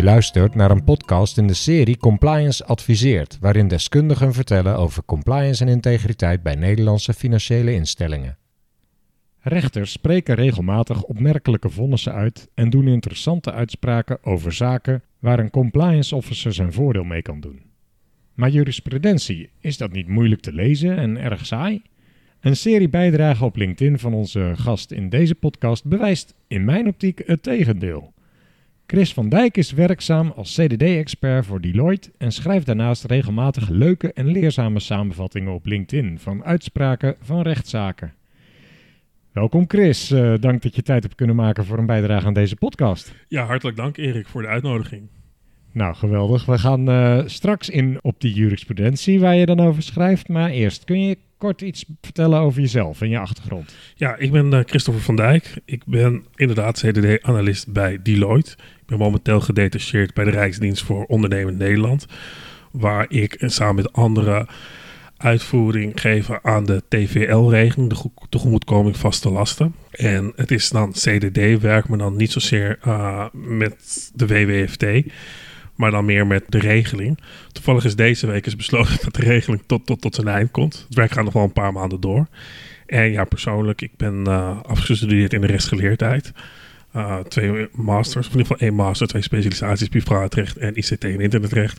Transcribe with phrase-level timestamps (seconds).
[0.00, 5.64] Je luistert naar een podcast in de serie Compliance Adviseert, waarin deskundigen vertellen over compliance
[5.64, 8.38] en integriteit bij Nederlandse financiële instellingen.
[9.40, 16.16] Rechters spreken regelmatig opmerkelijke vonnissen uit en doen interessante uitspraken over zaken waar een compliance
[16.16, 17.62] officer zijn voordeel mee kan doen.
[18.34, 21.82] Maar jurisprudentie, is dat niet moeilijk te lezen en erg saai?
[22.40, 27.22] Een serie bijdragen op LinkedIn van onze gast in deze podcast bewijst in mijn optiek
[27.26, 28.12] het tegendeel.
[28.90, 34.26] Chris van Dijk is werkzaam als CDD-expert voor Deloitte en schrijft daarnaast regelmatig leuke en
[34.26, 38.14] leerzame samenvattingen op LinkedIn van uitspraken van rechtszaken.
[39.32, 42.56] Welkom Chris, uh, dank dat je tijd hebt kunnen maken voor een bijdrage aan deze
[42.56, 43.14] podcast.
[43.28, 45.02] Ja, hartelijk dank Erik voor de uitnodiging.
[45.72, 46.46] Nou, geweldig.
[46.46, 50.28] We gaan uh, straks in op die jurisprudentie waar je dan over schrijft.
[50.28, 53.74] Maar eerst, kun je kort iets vertellen over jezelf en je achtergrond?
[53.94, 55.54] Ja, ik ben uh, Christopher van Dijk.
[55.64, 58.52] Ik ben inderdaad CDD-analyst bij Deloitte.
[58.52, 62.06] Ik ben momenteel gedetacheerd bij de Rijksdienst voor Ondernemend Nederland.
[62.70, 64.46] Waar ik samen met anderen
[65.16, 69.74] uitvoering geven aan de TVL-regeling, de tegemoetkoming vaste lasten.
[69.90, 74.84] En het is dan CDD-werk, maar dan niet zozeer uh, met de WWFT,
[75.80, 77.18] maar dan meer met de regeling.
[77.52, 80.84] Toevallig is deze week is besloten dat de regeling tot, tot, tot zijn eind komt.
[80.88, 82.26] Het werk gaat nog wel een paar maanden door.
[82.86, 86.32] En ja, persoonlijk, ik ben uh, afgestudeerd in de rechtsgeleerdheid.
[86.96, 91.20] Uh, twee masters, of in ieder geval één master, twee specialisaties, privaatrecht en ICT en
[91.20, 91.78] internetrecht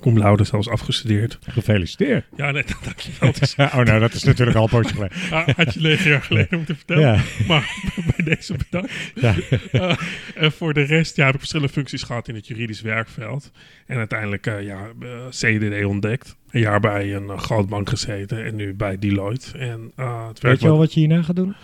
[0.00, 1.38] cum laude zelfs afgestudeerd.
[1.42, 2.24] Gefeliciteerd.
[2.36, 3.32] Ja, nee, dankjewel.
[3.40, 3.54] Is...
[3.58, 5.16] oh, nou, dat is natuurlijk al een poosje geleden.
[5.30, 7.02] Ah, had je negen jaar geleden moeten vertellen.
[7.02, 7.22] Ja.
[7.46, 7.74] Maar
[8.16, 8.92] bij deze bedankt.
[9.14, 9.34] Ja.
[9.72, 9.96] Uh,
[10.34, 13.50] en voor de rest ja, heb ik verschillende functies gehad in het juridisch werkveld.
[13.86, 16.36] En uiteindelijk uh, ja, uh, eh, CDD ontdekt.
[16.50, 19.58] Een jaar bij een goudbank gezeten en nu bij Deloitte.
[19.58, 19.92] En,
[20.28, 21.54] het Weet je al wat je hierna gaat doen?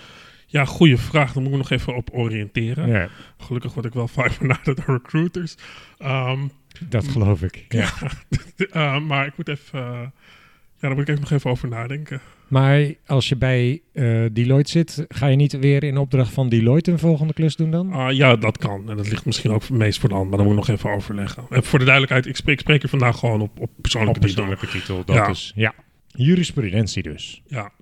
[0.47, 1.33] Ja, goede vraag.
[1.33, 2.89] Daar moet ik nog even op oriënteren.
[2.89, 3.09] Ja.
[3.39, 5.57] Gelukkig word ik wel vaak benaderd door recruiters.
[5.99, 6.51] Um,
[6.89, 7.65] dat geloof ik.
[7.69, 7.91] Ja.
[8.57, 9.79] uh, maar ik moet even.
[9.79, 10.01] Uh,
[10.85, 12.21] ja, daar moet ik even nog even over nadenken.
[12.49, 16.91] Maar als je bij uh, Deloitte zit, ga je niet weer in opdracht van Deloitte
[16.91, 17.93] een volgende klus doen dan?
[17.93, 18.91] Uh, ja, dat kan.
[18.91, 20.91] En dat ligt misschien ook meest voor de hand, maar dan moet ik nog even
[20.91, 21.45] overleggen.
[21.51, 24.27] En voor de duidelijkheid, ik spreek, ik spreek je vandaag gewoon op, op persoonlijke, op
[24.27, 24.97] persoonlijke titel.
[24.97, 25.05] titel.
[25.05, 25.29] Dat ja.
[25.29, 25.75] is, ja.
[26.07, 27.43] Jurisprudentie dus.
[27.47, 27.73] Ja.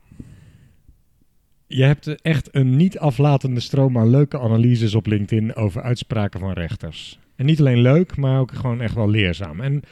[1.67, 6.53] Je hebt echt een niet aflatende stroom aan leuke analyses op LinkedIn over uitspraken van
[6.53, 7.19] rechters.
[7.45, 9.61] Niet alleen leuk, maar ook gewoon echt wel leerzaam.
[9.61, 9.83] En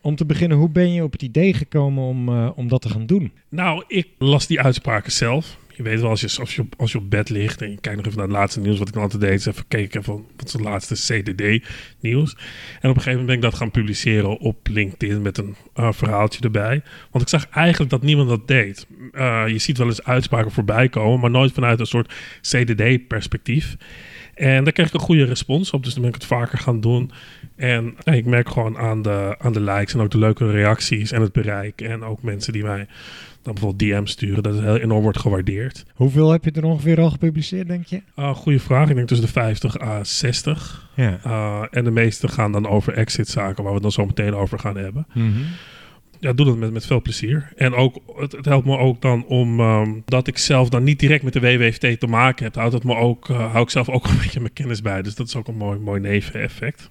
[0.00, 2.88] om te beginnen, hoe ben je op het idee gekomen om, uh, om dat te
[2.88, 3.32] gaan doen?
[3.48, 5.60] Nou, ik las die uitspraken zelf.
[5.76, 7.80] Je weet wel, als je, als je, op, als je op bed ligt en je
[7.80, 10.26] kijkt nog even naar het laatste nieuws, wat ik altijd deed, is even kijken van
[10.36, 12.36] wat is het laatste CDD-nieuws.
[12.80, 15.92] En op een gegeven moment ben ik dat gaan publiceren op LinkedIn met een uh,
[15.92, 16.82] verhaaltje erbij.
[17.10, 18.86] Want ik zag eigenlijk dat niemand dat deed.
[19.12, 23.76] Uh, je ziet wel eens uitspraken voorbij komen, maar nooit vanuit een soort CDD-perspectief.
[24.42, 26.80] En daar kreeg ik een goede respons op, dus dan ben ik het vaker gaan
[26.80, 27.10] doen.
[27.56, 31.20] En ik merk gewoon aan de, aan de likes en ook de leuke reacties en
[31.20, 31.80] het bereik.
[31.80, 32.86] En ook mensen die mij
[33.42, 35.84] dan bijvoorbeeld DM sturen, dat het heel enorm wordt gewaardeerd.
[35.94, 38.02] Hoeveel heb je er ongeveer al gepubliceerd, denk je?
[38.18, 38.88] Uh, goede vraag.
[38.88, 40.88] Ik denk tussen de 50 à 60.
[40.96, 41.20] Ja.
[41.26, 44.58] Uh, en de meeste gaan dan over exit-zaken, waar we het dan zo meteen over
[44.58, 45.06] gaan hebben.
[45.12, 45.44] Mm
[46.22, 47.52] ja, doe dat met, met veel plezier.
[47.56, 50.98] En ook, het, het helpt me ook dan om um, dat ik zelf dan niet
[50.98, 52.54] direct met de WWFT te maken heb.
[52.54, 55.02] Houdt het me ook, uh, hou ik zelf ook een beetje mijn kennis bij.
[55.02, 56.90] Dus dat is ook een mooi, mooi neveneffect.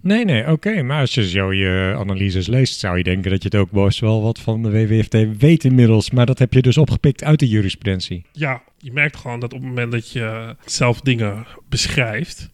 [0.00, 0.82] Nee, nee, oké.
[0.82, 4.00] Maar als je zo je analyses leest, zou je denken dat je het ook best
[4.00, 6.10] wel wat van de WWFT weet inmiddels.
[6.10, 8.24] Maar dat heb je dus opgepikt uit de jurisprudentie.
[8.32, 12.50] Ja, je merkt gewoon dat op het moment dat je zelf dingen beschrijft,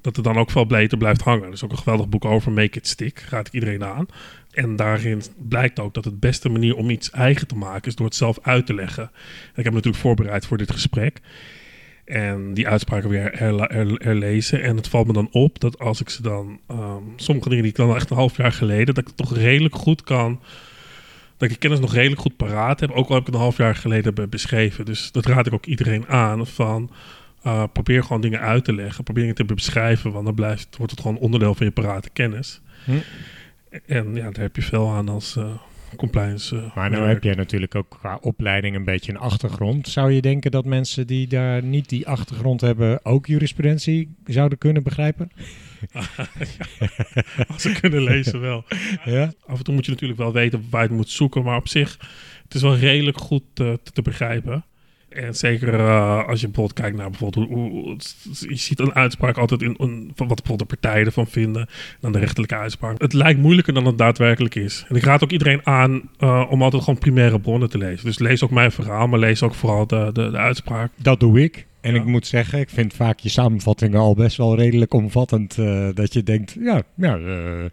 [0.00, 1.46] dat het dan ook veel beter blijft hangen.
[1.46, 4.06] Er is ook een geweldig boek over, Make It Stick, raad ik iedereen aan.
[4.58, 8.06] En daarin blijkt ook dat het beste manier om iets eigen te maken is door
[8.06, 9.02] het zelf uit te leggen.
[9.02, 9.10] En
[9.48, 11.20] ik heb me natuurlijk voorbereid voor dit gesprek.
[12.04, 13.30] En die uitspraken weer
[13.98, 14.62] herlezen.
[14.62, 16.60] En het valt me dan op dat als ik ze dan.
[16.70, 18.86] Um, sommige dingen die ik dan echt een half jaar geleden.
[18.86, 20.40] dat ik het toch redelijk goed kan.
[21.36, 22.90] Dat ik kennis nog redelijk goed paraat heb.
[22.90, 24.84] Ook al heb ik het een half jaar geleden beschreven.
[24.84, 26.46] Dus dat raad ik ook iedereen aan.
[26.46, 26.90] Van.
[27.46, 29.04] Uh, probeer gewoon dingen uit te leggen.
[29.04, 30.12] Probeer dingen te beschrijven.
[30.12, 32.60] Want dan blijft, wordt het gewoon onderdeel van je parate kennis.
[32.84, 32.92] Hm.
[33.86, 35.54] En ja, daar heb je veel aan als uh,
[35.96, 36.56] compliance.
[36.56, 39.88] Uh, maar nu heb jij natuurlijk ook qua opleiding een beetje een achtergrond.
[39.88, 44.82] Zou je denken dat mensen die daar niet die achtergrond hebben ook jurisprudentie zouden kunnen
[44.82, 45.30] begrijpen?
[47.48, 48.64] als ze kunnen lezen wel.
[49.04, 49.32] Ja?
[49.46, 51.42] Af en toe moet je natuurlijk wel weten waar je het moet zoeken.
[51.42, 51.96] Maar op zich,
[52.42, 54.64] het is wel redelijk goed uh, te, te begrijpen.
[55.24, 57.96] En zeker uh, als je bijvoorbeeld kijkt naar bijvoorbeeld hoe,
[58.48, 61.68] je ziet een uitspraak altijd in, in van wat bijvoorbeeld de partijen ervan vinden
[62.00, 63.00] dan de rechterlijke uitspraak.
[63.00, 64.84] Het lijkt moeilijker dan het daadwerkelijk is.
[64.88, 68.04] En ik raad ook iedereen aan uh, om altijd gewoon primaire bronnen te lezen.
[68.06, 70.90] Dus lees ook mijn verhaal, maar lees ook vooral de, de, de uitspraak.
[70.96, 71.66] Dat doe ik.
[71.80, 72.00] En Ja.
[72.00, 75.58] ik moet zeggen, ik vind vaak je samenvattingen al best wel redelijk omvattend.
[75.58, 77.64] eh, dat je denkt, ja, ja eh,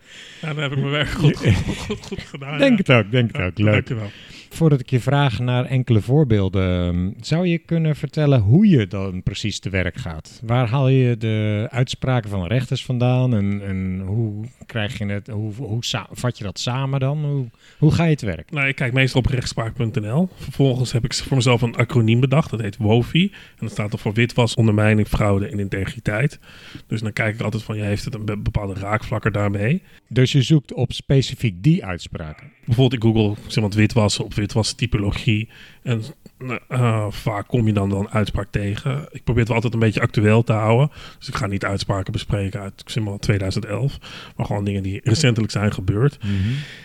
[0.42, 2.58] Ja, dan heb ik mijn werk goed, goed, goed, goed gedaan.
[2.58, 2.94] denk ja.
[2.94, 3.58] het ook, denk het ook.
[3.58, 3.74] Leuk.
[3.74, 4.10] Dankjewel.
[4.56, 9.24] Voordat ik je vraag naar enkele voorbeelden, ehm, zou je kunnen vertellen hoe je dan
[9.24, 10.42] precies te werk gaat?
[10.46, 15.54] Waar haal je de uitspraken van rechters vandaan en, en hoe krijg je het, hoe,
[15.54, 15.80] hoe
[16.12, 17.26] vat je dat samen dan?
[17.26, 17.46] Hoe,
[17.78, 18.52] hoe ga je te werk?
[18.52, 20.30] Nou, ik kijk meestal op rechtspraak.nl.
[20.36, 22.50] Vervolgens heb ik voor mezelf een acroniem bedacht.
[22.50, 23.24] Dat heet WOFI.
[23.32, 26.40] En dat staat er voor witwas, ondermijning, fraude en integriteit.
[26.88, 29.82] Dus dan kijk ik altijd van, ja, heeft het een be- bepaalde raakvlakken daarmee?
[30.08, 32.52] Dus je zoekt op specifiek die uitspraken.
[32.66, 35.50] Bijvoorbeeld ik google zeg maar, witwassen op witwastypologie.
[35.84, 36.02] En
[36.40, 39.08] nou, eh, vaak kom je dan dan uitspraak tegen.
[39.12, 40.92] Ik probeer het wel altijd een beetje actueel te houden.
[41.20, 43.98] Dus ik ga niet uitspraken bespreken uit zeg maar, 2011.
[44.36, 46.18] Maar gewoon dingen die recentelijk zijn gebeurd.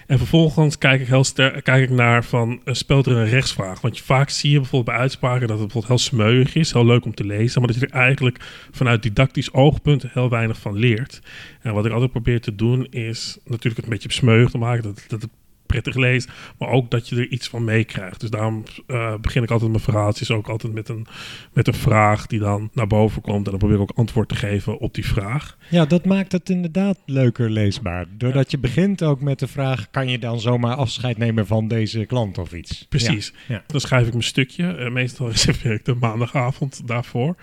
[0.07, 3.81] En vervolgens kijk ik heel ster- kijk ik naar van eh, speelt er een rechtsvraag?
[3.81, 6.87] Want je, vaak zie je bijvoorbeeld bij uitspraken dat het bijvoorbeeld heel smeuig is, heel
[6.87, 10.77] leuk om te lezen, maar dat je er eigenlijk vanuit didactisch oogpunt heel weinig van
[10.77, 11.21] leert.
[11.61, 14.83] En wat ik altijd probeer te doen is natuurlijk het een beetje smeuig te maken,
[14.83, 15.31] dat, dat het
[15.71, 16.29] prettig leest,
[16.59, 18.21] maar ook dat je er iets van meekrijgt.
[18.21, 21.07] Dus daarom eh, begin ik altijd mijn verhaaltjes ook altijd met een,
[21.53, 24.35] met een vraag die dan naar boven komt en dan probeer ik ook antwoord te
[24.35, 25.57] geven op die vraag.
[25.69, 28.07] Ja, dat maakt het inderdaad leuker leesbaar.
[28.17, 32.05] Doordat je begint ook met de vraag, kan je dan zomaar afscheid nemen van deze
[32.05, 32.87] klant of iets?
[32.89, 33.33] Precies.
[33.49, 33.63] Ja.
[33.67, 34.73] Dan schrijf ik mijn stukje.
[34.73, 37.37] Eh, meestal reserveer ik de maandagavond daarvoor.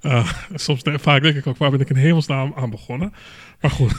[0.00, 3.12] Eh, soms vaak denk ik ook, waar ben ik in hemelsnaam aan begonnen?
[3.60, 3.94] Maar goed,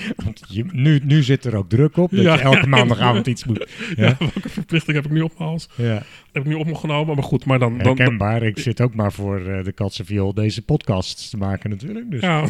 [0.24, 3.44] Want je, nu, nu zit er ook druk op dat Ja, je elke maandagavond iets
[3.44, 3.58] moet.
[3.96, 4.06] ja.
[4.06, 4.16] Ja.
[4.18, 5.68] welke verplichting heb ik nu op mijn hals?
[5.74, 6.02] Ja.
[6.32, 7.14] Heb ik nu op me genomen?
[7.14, 7.70] Maar goed, maar dan...
[7.70, 8.42] dan, dan Herkenbaar.
[8.42, 12.10] Ik zit ook maar voor eh, de Katse Viool deze podcasts te maken natuurlijk.
[12.10, 12.44] Dus ja,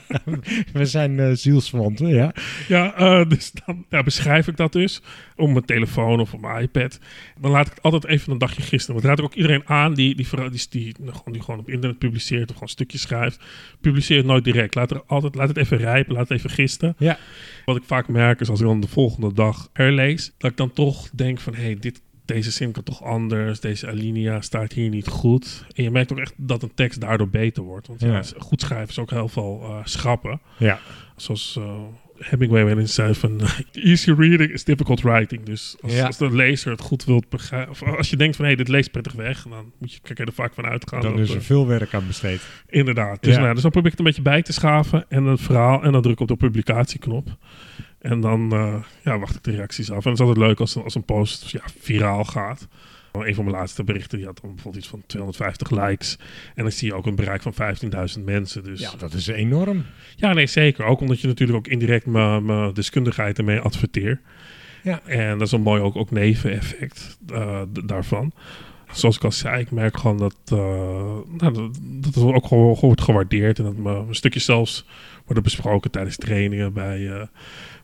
[0.72, 2.32] we zijn eh, zielsverwanten, ja.
[2.68, 5.02] ja dus dan ja, beschrijf ik dat dus
[5.36, 6.98] op mijn telefoon of op mijn iPad.
[7.40, 8.94] Dan laat ik het altijd even een dagje gisteren.
[8.94, 11.98] Want raad ik ook iedereen aan die, die, die, die, gewoon, die gewoon op internet
[11.98, 13.40] publiceert of gewoon stukjes schrijft.
[13.80, 14.74] Publiceer het nooit direct.
[14.74, 16.94] Laat, er altijd, laat het even rijpen, laat het even gisten.
[16.98, 17.18] Ja.
[17.64, 20.72] Wat ik vaak merk is als ik dan de volgende dag herlees, dat ik dan
[20.72, 24.88] toch denk van hé, hey, dit, deze zin kan toch anders, deze alinea staat hier
[24.88, 25.64] niet goed.
[25.74, 27.86] En je merkt ook echt dat een tekst daardoor beter wordt.
[27.86, 28.12] Want ja.
[28.12, 28.22] Ja.
[28.38, 30.40] goed schrijven is ook heel veel eh, schrappen.
[30.58, 30.80] Ja.
[31.16, 31.80] Zoals eh,
[32.18, 33.40] Hemingway wel eens zei van
[33.72, 35.42] easy reading is difficult writing.
[35.44, 36.06] Dus als, Ja.
[36.06, 38.90] als de lezer het goed wilt begrijpen, of als je denkt van hé, dit leest
[38.90, 41.00] prettig weg, dan moet je, kijk er vaak van uitgaan.
[41.00, 42.40] Dan dat, is er veel werk aan besteed.
[42.68, 43.22] Inderdaad.
[43.22, 43.40] Dus, Ja.
[43.40, 45.92] nou, dus dan probeer ik het een beetje bij te schaven en het verhaal en
[45.92, 47.36] dan druk ik op de publicatieknop.
[47.98, 48.74] En dan eh,
[49.04, 50.04] ja, wacht ik de reacties af.
[50.04, 52.68] En het is altijd leuk als, een- als een post ja, viraal gaat.
[53.24, 56.18] Een van mijn laatste berichten die had dan bijvoorbeeld iets van 250 likes.
[56.54, 57.54] En dan zie je ook een bereik van
[58.18, 58.64] 15.000 mensen.
[58.64, 59.84] Dus Ja, dat is enorm.
[60.16, 60.84] ja, nee, zeker.
[60.84, 64.20] Ook omdat je natuurlijk ook indirect mijn deskundigheid ermee adverteer.
[64.86, 65.00] Ja.
[65.04, 68.32] En dat is een mooi ook, ook neveneffect eh, daarvan.
[68.92, 70.58] Zoals ik al zei, ik merk gewoon dat, eh,
[71.36, 73.58] nou, dat, dat het ook gewoon wordt gewaardeerd.
[73.58, 74.86] En dat mijn stukjes zelfs
[75.24, 77.26] worden besproken tijdens trainingen bij, eh,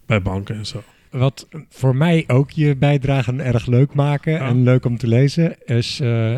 [0.06, 0.82] bij banken en zo.
[1.12, 6.00] Wat voor mij ook je bijdragen erg leuk maken en leuk om te lezen is,
[6.00, 6.34] eh,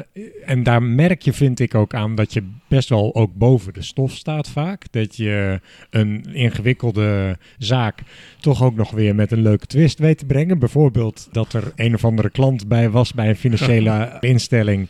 [0.46, 3.82] en daar merk je vind ik ook aan dat je best wel ook boven de
[3.82, 4.84] stof staat vaak.
[4.90, 5.60] Dat je
[5.90, 8.02] een ingewikkelde zaak
[8.40, 10.58] toch ook nog weer met een leuke twist weet te brengen.
[10.58, 14.88] Bijvoorbeeld dat er een of andere klant bij was bij een financiële instelling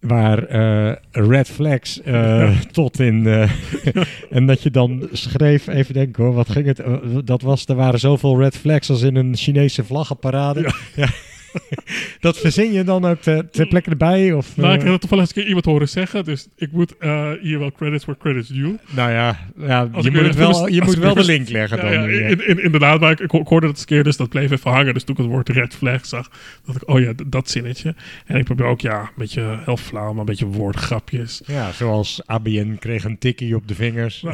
[0.00, 3.26] waar eh, red flags eh, tot in.
[3.26, 3.50] eh,
[4.30, 6.82] en dat je dan schreef, even denken hoor, wat ging het?
[7.24, 10.72] dat was, er waren zoveel red flags als in een Chinese vlaggenparade.
[10.96, 11.08] Ja.
[12.20, 14.32] dat verzin je dan ook ter, ter plekke erbij?
[14.32, 16.24] Of, Nou, ik eh, heb het toevallig eens een keer iemand horen zeggen.
[16.24, 18.76] Dus ik moet eh, hier wel credits voor credits due.
[18.94, 21.92] nou ja, je moet, wel, je moet wel de link leggen dan.
[21.92, 22.26] ja, ja.
[22.28, 24.94] in- in- inderdaad, maar ik, ik hoorde het eens keer, dus dat bleef even hangen.
[24.94, 26.30] Dus toen ik het woord red flag zag,
[26.64, 27.94] dacht ik, oh ja, dat zinnetje.
[28.26, 31.42] En ik probeer ook, ja, een beetje heel flauw, maar een beetje woordgrapjes.
[31.46, 34.24] Ja, zoals ABN kreeg een tikkie op de vingers.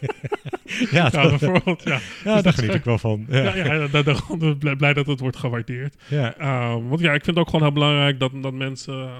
[0.90, 1.98] ja, bijvoorbeeld, ja.
[2.24, 3.26] ja, daar geniet ik wel van.
[3.28, 3.42] Ja.
[3.42, 4.22] Ja, ja, daar, daar,
[4.58, 5.96] blij, blij dat het wordt gewaardeerd.
[6.08, 6.36] Ja.
[6.36, 8.94] Ehm, want ja, ik vind het ook gewoon heel belangrijk dat, dat mensen...
[8.94, 9.10] eh,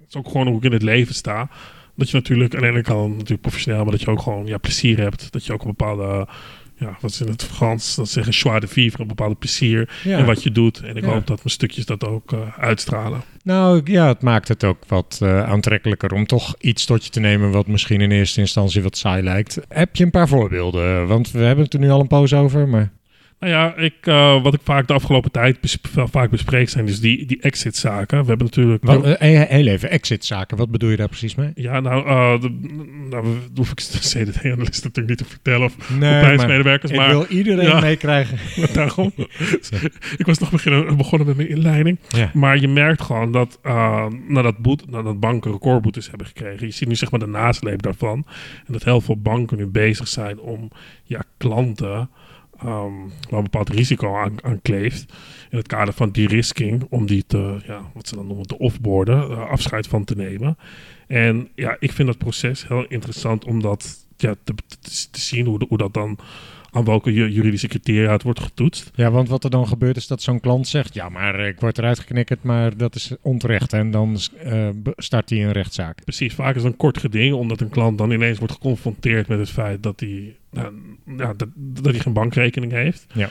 [0.00, 1.48] het is ook gewoon hoe ik in het leven sta.
[1.94, 3.82] Dat je natuurlijk aan de ene kant natuurlijk professioneel...
[3.82, 5.32] maar dat je ook gewoon ja, plezier hebt.
[5.32, 6.26] Dat je ook een bepaalde...
[6.78, 7.94] Ja, wat is in het Frans?
[7.94, 9.02] Dat zeggen joie de vivre.
[9.02, 10.18] Een bepaalde plezier Ja.
[10.18, 10.80] in wat je doet.
[10.80, 11.10] En ik Ja.
[11.10, 13.22] hoop dat mijn stukjes dat ook eh, uitstralen.
[13.42, 17.20] Nou ja, het maakt het ook wat eh, aantrekkelijker om toch iets tot je te
[17.20, 19.58] nemen wat misschien in eerste instantie wat saai lijkt.
[19.68, 21.06] Heb je een paar voorbeelden?
[21.06, 22.90] Want we hebben het er nu al een poos over, maar...
[23.40, 26.86] Nou ja, ik, eh, wat ik vaak de afgelopen tijd bes- wel vaak bespreek zijn
[26.86, 28.20] dus die, die exit-zaken.
[28.20, 28.84] We hebben natuurlijk...
[28.84, 31.52] Wat, eh, heel even, exit-zaken, wat bedoel je daar precies mee?
[31.54, 32.48] Ja, nou, de,
[33.10, 37.08] nou dat hoef ik de CDD-analyst natuurlijk niet te vertellen of Nee, compliance-medewerkers, ik maar
[37.08, 37.80] wil iedereen Ja.
[37.80, 38.38] meekrijgen.
[38.74, 39.12] daarom.
[40.16, 41.98] ik was nog beginnen, begonnen met mijn inleiding.
[42.08, 42.30] Ja.
[42.34, 46.88] Maar je merkt gewoon dat uh, nadat, boet, nadat banken recordboetes hebben gekregen, je ziet
[46.88, 48.26] nu zeg maar de nasleep daarvan.
[48.66, 50.70] En dat heel veel banken nu bezig zijn om
[51.04, 52.10] ja, klanten
[52.64, 55.12] um, waar een bepaald risico aan, kleeft.
[55.50, 59.30] In het kader van de-risking, om die te, ja, wat ze dan noemen, te offboarden,
[59.30, 60.58] uh, afscheid van te nemen.
[61.06, 64.54] En ja, ik vind dat proces heel interessant om dat ja, te,
[65.12, 66.18] zien, hoe, hoe dat dan
[66.78, 68.90] aan welke juridische criteria het wordt getoetst.
[68.94, 70.94] Ja, want wat er dan gebeurt is dat zo'n klant zegt...
[70.94, 73.72] ja, maar ik word eruit geknikkerd, maar dat is onterecht.
[73.72, 76.04] En dan uh, start hij een rechtszaak.
[76.04, 77.34] Precies, vaak is het een kort geding...
[77.34, 79.82] omdat een klant dan ineens wordt geconfronteerd met het feit...
[79.82, 80.72] dat hij, nou,
[81.16, 83.06] ja, dat, dat hij geen bankrekening heeft.
[83.12, 83.28] Ja.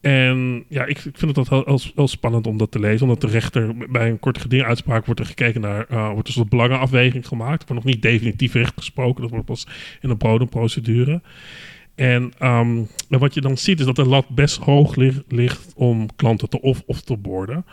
[0.00, 3.06] En ja, ik, ik vind het heel, heel, heel, spannend om dat te lezen.
[3.06, 5.86] Omdat de rechter bij een kort geding uitspraak wordt er gekeken naar...
[5.90, 7.60] Uh, wordt er zo'n belangenafweging gemaakt.
[7.62, 9.22] Er wordt nog niet definitief recht gesproken.
[9.22, 9.66] Dat wordt pas
[10.00, 11.20] in een bodemprocedure.
[11.94, 16.08] En um, wat je dan ziet is dat de lat best hoog ligt, ligt om
[16.16, 17.66] klanten te off, of te borden.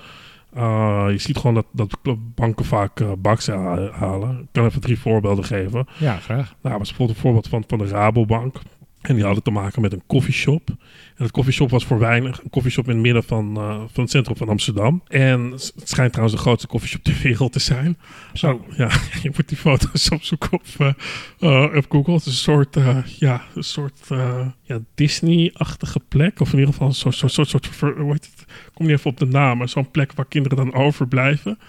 [0.58, 4.40] Uh, je ziet gewoon dat, dat banken vaak uh, baksen halen.
[4.40, 5.88] Ik kan even drie voorbeelden geven.
[5.98, 6.56] Ja, graag.
[6.62, 8.56] Nou, was bijvoorbeeld een voorbeeld van, van de Rabobank.
[9.02, 10.70] En die hadden te maken met een koffieshop.
[11.16, 14.10] En het koffieshop was voor weinig een koffieshop in het midden van, uh, van het
[14.10, 15.04] centrum van Amsterdam.
[15.08, 17.98] En het schijnt trouwens de grootste koffieshop ter wereld te zijn.
[18.34, 18.52] Zo.
[18.52, 18.90] Oh, ja,
[19.24, 20.94] je moet die foto's opzoeken op, uh,
[21.40, 22.14] uh, op Google.
[22.14, 22.78] Het is een soort,
[23.20, 24.08] ja, een soort
[24.64, 26.40] ja, Disney-achtige plek.
[26.40, 27.68] Of in ieder geval een soort, soort, soort, soort
[27.98, 28.42] hoe heet het?
[28.42, 31.60] Ik kom niet even op de naam, maar zo'n plek waar kinderen dan overblijven.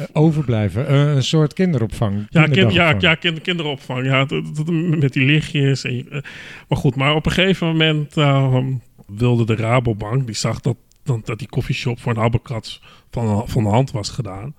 [0.00, 0.92] Uh, overblijven.
[0.92, 2.26] Uh, een soort kinderopvang.
[2.30, 4.04] Ja, kind, ja, ja kind, kinderopvang.
[4.04, 4.26] Ja,
[4.96, 5.84] met die lichtjes.
[5.84, 6.20] En, uh,
[6.68, 8.14] maar goed, maar op een gegeven moment
[9.06, 13.62] wilde de Rabobank, die zag dat, dat, dat die koffieshop voor een habbekrats van, van
[13.62, 14.54] de hand was gedaan.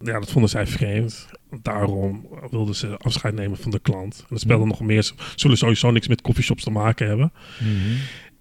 [0.00, 1.28] Ja, dat vonden zij vreemd.
[1.62, 4.18] Daarom wilden ze afscheid nemen van de klant.
[4.18, 4.68] En dat speelde mm.
[4.68, 5.12] nog meer.
[5.34, 7.32] Zullen sowieso niks met koffieshops te maken hebben.
[7.60, 7.96] Mm -hmm.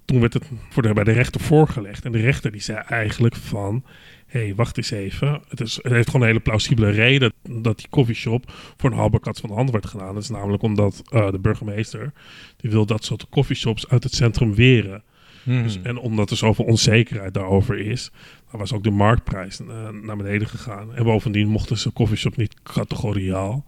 [0.06, 2.06] Toen werd het voor de, bij de rechter voorgelegd.
[2.06, 3.84] En de rechter die zei eigenlijk van...
[4.28, 5.42] hé, hey, wacht eens even.
[5.48, 7.34] Het, is, het heeft gewoon een hele plausibele reden...
[7.50, 10.14] dat die koffieshop voor een halberkat van de hand werd gedaan.
[10.14, 12.12] Dat is namelijk omdat uh, de burgemeester...
[12.58, 15.04] die wil dat soort koffieshops uit het centrum weren.
[15.44, 15.64] Mm.
[15.64, 18.12] Dus, en omdat er zoveel onzekerheid daarover is...
[18.52, 20.96] dan was ook de marktprijs uh, naar beneden gegaan.
[20.96, 23.66] En bovendien mochten ze koffieshop niet categoriaal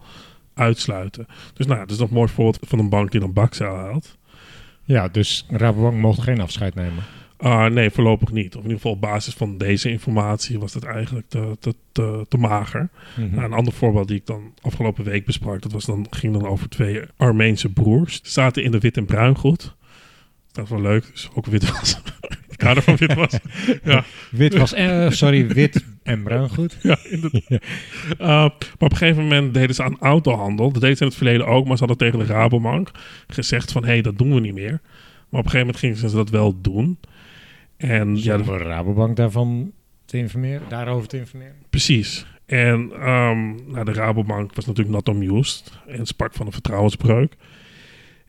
[0.54, 1.28] uitsluiten.
[1.54, 3.76] Dus nou ja, dat is nog een mooi voorbeeld van een bank die dan bakzaal
[3.76, 4.18] haalt.
[4.84, 7.04] Ja, dus Rabobank mocht geen afscheid nemen.
[7.40, 8.56] Uh, nee, voorlopig niet.
[8.56, 12.26] Of in ieder geval op basis van deze informatie was dat eigenlijk te, te, te,
[12.28, 12.90] te mager.
[13.18, 13.36] Mhm.
[13.36, 16.48] Nou, een ander voorbeeld die ik dan afgelopen week besprak, dat was dan, ging dan
[16.48, 18.22] over twee Armeense broers.
[18.22, 19.76] Die zaten in de wit en bruin goed.
[20.52, 22.02] Dat is wel leuk, dus ook wit was.
[22.48, 23.38] Het kader van wit was.
[23.84, 24.04] ja.
[24.32, 26.78] Wit was, eh, sorry, wit en bruin goed.
[26.82, 27.52] Ja, inderdaad.
[27.52, 27.60] Uh,
[28.20, 28.46] maar
[28.78, 30.72] op een gegeven moment deden ze aan autohandel.
[30.72, 32.92] Dat deden ze in het verleden ook, maar ze hadden tegen de Rabobank
[33.28, 34.80] gezegd van, hé, hey, dat doen we niet meer.
[35.30, 36.98] Maar op een gegeven moment gingen ze dat wel doen.
[37.80, 39.72] En ja, de Rabobank daarvan
[40.06, 41.56] te informeren, daarover te informeren.
[41.70, 42.26] Precies.
[42.46, 47.36] En um, nou, de Rabobank was natuurlijk not amused en sprak van een vertrouwensbreuk.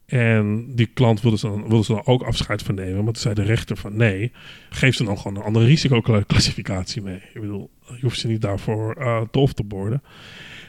[0.07, 3.04] En die klant wilde ze, dan, wilde ze dan ook afscheid van nemen.
[3.04, 4.33] Maar toen zei de rechter van nee,
[4.71, 7.21] geef ze dan gewoon een andere risicoclassificatie mee.
[7.35, 10.02] Ik bedoel, je hoeft ze niet daarvoor uh, te of te borden.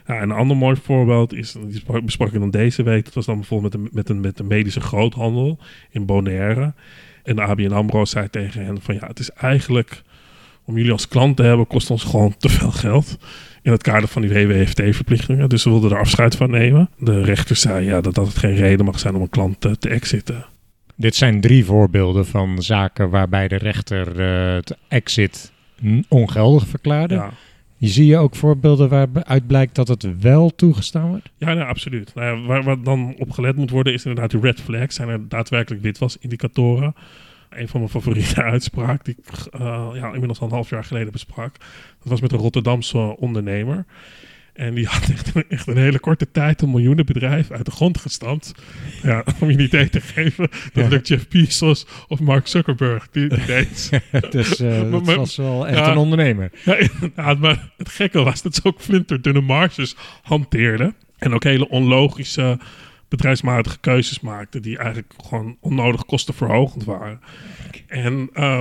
[0.08, 3.06] Ja, een ander mooi voorbeeld is, die besprak ik dan deze week.
[3.06, 5.60] Dat was dan bijvoorbeeld met de, met de, met de medische groothandel
[5.90, 6.74] in Bonaire.
[7.24, 10.02] En de ABN AMRO zei tegen hen van ja, het is eigenlijk...
[10.66, 13.18] om jullie als klant te hebben, kost ons gewoon te veel geld.
[13.62, 15.50] In het kader van die WWFT-verplichtingen.
[15.50, 16.90] Dus ze wilden er afscheid van nemen.
[16.98, 19.90] De rechter zei ja, dat dat geen reden mag zijn om een klant te, te
[19.90, 20.46] exiten.
[20.96, 25.52] Dit zijn drie voorbeelden van zaken waarbij de rechter uh, het exit
[26.08, 27.14] ongeldig verklaarde.
[27.14, 27.32] Ja.
[27.82, 31.30] Je zie je ook voorbeelden waaruit blijkt dat het wel toegestaan wordt?
[31.38, 32.14] Ja, nou, absoluut.
[32.14, 34.96] Nou waar, waar dan op gelet moet worden is inderdaad die red flags.
[34.96, 36.96] Zijn er daadwerkelijk witwasindicatoren?
[37.50, 41.12] Een van mijn favoriete uitspraken die ik uh, ja, inmiddels al een half jaar geleden
[41.12, 41.56] besprak.
[42.00, 43.86] Dat was met een Rotterdamse ondernemer.
[44.54, 48.54] En die had echt, echt een hele korte tijd een miljoenenbedrijf uit de grond gestampt.
[49.04, 50.98] Ja, om je een idee te geven, dat ja.
[50.98, 53.90] Jeff Bezos of Mark Zuckerberg die, die deed.
[54.30, 56.52] dus uh, maar, dat was wel echt ja, een ondernemer.
[56.66, 60.96] Ja, inderdaad, maar het gekke was dat ze ook flinterdunne marges hanteerden.
[61.18, 62.60] En ook hele onlogische
[63.08, 67.20] bedrijfsmatige keuzes maakten die eigenlijk gewoon onnodig kostenverhogend waren.
[67.88, 68.60] En uh,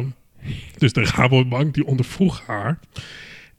[0.78, 2.78] dus de Rabobank die ondervroeg haar.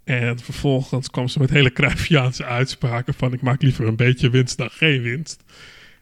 [0.03, 3.33] En vervolgens kwam ze met hele Cruyffiaanse uitspraken van...
[3.33, 5.43] ik maak liever een beetje winst dan geen winst.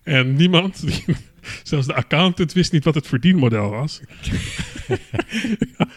[0.03, 0.83] En niemand
[1.63, 3.99] Zelfs de accountant wist niet wat het verdienmodel was.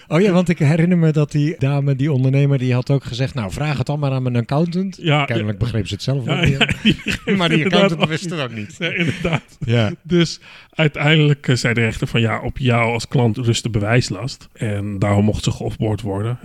[0.09, 3.35] Oh ja, want ik herinner me dat die dame, die ondernemer, die had ook gezegd...
[3.35, 4.99] nou, vraag het dan maar aan mijn accountant.
[5.01, 6.97] Ja, Kennelijk begreep ze het zelf ja, ja, die
[7.37, 8.79] maar die accountant wist het ook niet.
[8.79, 9.43] Nee, inderdaad.
[9.65, 9.93] Ja.
[10.03, 14.49] Dus uiteindelijk eh, zei de rechter van ja, op jou als klant rust de bewijslast.
[14.53, 16.39] En daarom mocht ze geoffboard worden.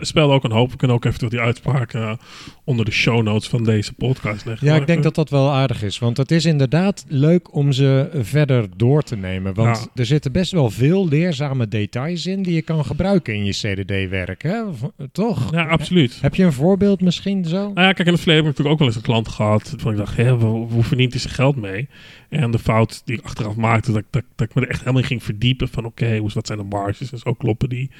[0.00, 0.70] Speelde ook een hoop.
[0.70, 2.12] We kunnen ook even die uitspraken eh,
[2.64, 4.66] onder de show notes van deze podcast leggen.
[4.66, 5.98] Ja, ik denk dat dat wel aardig is.
[5.98, 8.41] Want het is inderdaad leuk om ze verder
[8.76, 9.54] door te nemen.
[9.54, 13.52] Want er zitten best wel veel leerzame details in die je kan gebruiken in je
[13.52, 14.42] CDD-werk.
[14.42, 14.62] Hè?
[14.74, 15.52] V- Toch?
[15.52, 16.18] Ja, absoluut.
[16.20, 17.56] Heb je een voorbeeld misschien zo?
[17.72, 19.74] Nou ja, kijk, in het verleden heb ik natuurlijk ook wel eens een klant gehad.
[19.76, 21.88] Van ik dacht, hè, hoe, verdient hij zijn geld mee?
[22.28, 24.80] En de fout die ik achteraf maakte, dat, ik- dat, dat ik me er echt
[24.80, 25.68] helemaal in ging verdiepen.
[25.68, 27.90] Van oké, hoe wat zijn de marges en zo kloppen die.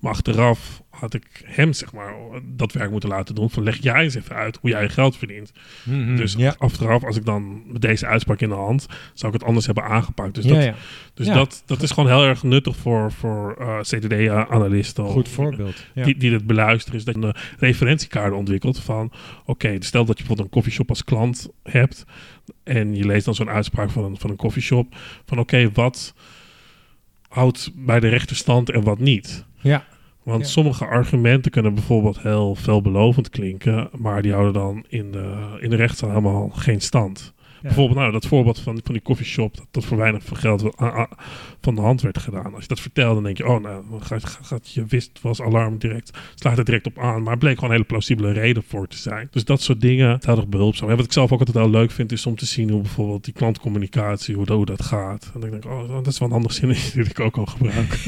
[0.00, 3.50] Maar achteraf had ik hem, zeg maar, dat werk moeten laten doen.
[3.50, 5.52] Van leg jij eens even uit hoe jij je geld verdient.
[5.82, 6.54] Mhm, Dus ja.
[6.58, 9.84] achteraf, als ik dan met deze uitspraak in de hand, zou ik het anders hebben
[9.84, 10.34] aangepakt.
[10.34, 10.74] Dus, ja, dat, ja.
[11.14, 15.06] dus dat, dat is gewoon heel erg nuttig voor, voor eh, CDD-analisten.
[15.06, 15.84] Goed voorbeeld.
[15.94, 19.12] Die, die dit beluisteren, is dat je een referentiekaart ontwikkelt van...
[19.44, 22.04] Oké, dus stel dat je bijvoorbeeld een koffieshop als klant hebt...
[22.62, 24.96] en je leest dan zo'n uitspraak van een, van een koffieshop...
[25.26, 26.14] van oké, wat
[27.28, 29.44] houdt bij de rechterstand en wat niet?
[29.60, 29.84] ja.
[30.24, 30.46] Want Ja.
[30.46, 33.88] sommige argumenten kunnen bijvoorbeeld heel veelbelovend klinken...
[33.98, 37.33] maar die houden dan in de, in de rechtszaal helemaal geen stand.
[37.68, 39.56] Bijvoorbeeld nou, dat voorbeeld van, van die koffieshop...
[39.56, 41.08] Dat, dat voor weinig geld a- a-
[41.60, 42.52] van de hand werd gedaan.
[42.54, 43.46] Als je dat vertelt, dan denk je...
[43.48, 46.18] oh, nou, gaat, gaat je wist was alarm direct...
[46.34, 47.22] slaat er direct op aan.
[47.22, 49.28] Maar het bleek gewoon een hele plausibele reden voor te zijn.
[49.30, 50.90] Dus dat soort dingen, heel erg behulpzaam.
[50.90, 52.12] En wat ik zelf ook altijd heel leuk vind...
[52.12, 54.34] is om te zien hoe bijvoorbeeld die klantcommunicatie...
[54.34, 55.30] hoe, dat- hoe dat gaat.
[55.34, 57.02] En dan denk ik, oh, dat is wel een ander zinnetje...
[57.02, 57.98] die ik ook al gebruik.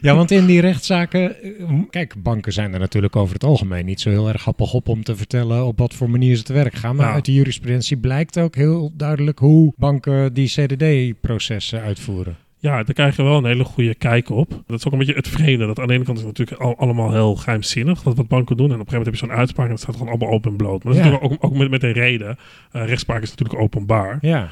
[0.00, 1.42] Ja, want in die rechtszaken...
[1.42, 1.50] eh,
[1.90, 5.02] Kijk, banken zijn er natuurlijk over het algemeen niet zo heel erg happig op om
[5.02, 6.96] te vertellen op wat voor manier ze te werk gaan.
[6.96, 7.12] Maar Ja.
[7.12, 12.36] uit de jurisprudentie blijkt ook heel duidelijk hoe banken die CDD-processen uitvoeren.
[12.58, 14.62] Ja, daar krijg je wel een hele goede kijk op.
[14.66, 15.66] Dat is ook een beetje het vreemde.
[15.66, 18.02] Dat aan de ene kant is het natuurlijk al, allemaal heel geheimzinnig.
[18.02, 18.66] Dat wat banken doen.
[18.72, 20.50] En op een gegeven moment heb je zo'n uitspraak en het staat gewoon allemaal open
[20.50, 20.84] en bloot.
[20.84, 21.12] Maar dat is Ja.
[21.12, 22.36] natuurlijk ook, ook met, met een reden.
[22.72, 24.18] Eh, rechtspraak is natuurlijk openbaar.
[24.20, 24.48] Ja,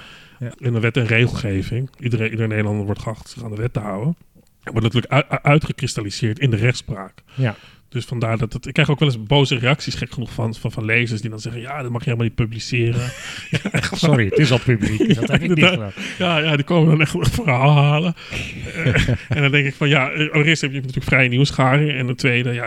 [0.56, 1.90] In de wet en regelgeving.
[2.00, 4.16] Iedereen, ieder Nederlander wordt geacht zich aan de wet te houden.
[4.62, 7.22] Wordt natuurlijk uit- uit- uitgekristalliseerd in de rechtspraak.
[7.34, 7.54] ja.
[7.94, 8.66] Dus vandaar dat het...
[8.66, 11.40] Ik krijg ook wel eens boze reacties, gek genoeg, van, van, van lezers die dan
[11.40, 11.60] zeggen...
[11.60, 13.00] Ja, dat mag je helemaal niet publiceren.
[13.50, 15.14] Ja, echt Sorry, het is al publiek.
[15.14, 15.92] Dat heb ik niet gedaan.
[16.18, 18.14] Ja, ja, die komen dan echt een verhaal halen.
[18.74, 21.90] Eh, en dan denk ik van ja, eh, allereerst heb je natuurlijk vrije nieuwsgaring.
[21.90, 22.66] En ten tweede, ja,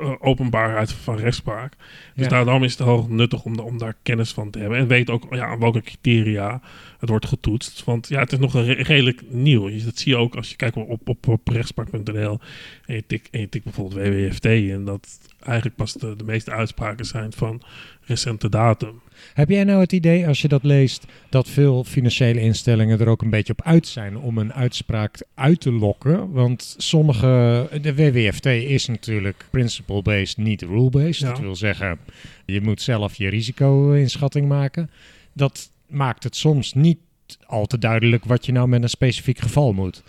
[0.00, 1.72] eh, openbaarheid van rechtspraak.
[2.14, 2.30] Dus Ja.
[2.30, 3.06] daar- daarom is het heel
[3.44, 4.78] om, da- om daar kennis van te hebben.
[4.78, 6.60] En weet ook ja, aan welke criteria
[7.02, 7.84] het wordt getoetst.
[7.84, 9.68] Want ja, het is nog re- redelijk nieuw.
[9.68, 12.38] Je- Dat zie je ook als je kijkt op, op, op rechtspraak.nl.
[12.86, 14.44] En je tikt en je tikt bijvoorbeeld WWFT.
[14.44, 17.62] En dat eigenlijk pas de, de meeste uitspraken zijn van
[18.04, 19.00] recente datum.
[19.34, 23.22] Heb jij nou het idee, als je dat leest, dat veel financiële instellingen er ook
[23.22, 26.30] een beetje op uit zijn om een uitspraak uit te lokken?
[26.32, 31.18] Want sommige, de WWFT is natuurlijk principle-based, niet rule-based.
[31.18, 31.28] Ja.
[31.28, 31.98] Dat wil zeggen,
[32.46, 34.90] je moet zelf je risico-inschatting maken.
[35.32, 36.98] Dat maakt het soms niet
[37.46, 40.02] al te duidelijk wat je nou met een specifiek geval moet.